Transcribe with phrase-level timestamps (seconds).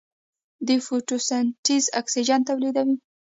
[0.67, 2.95] د فوټوسنتز اکسیجن تولیدوي.